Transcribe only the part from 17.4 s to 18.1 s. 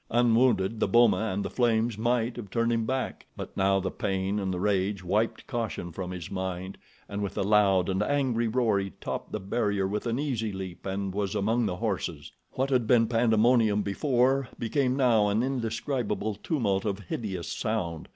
sound.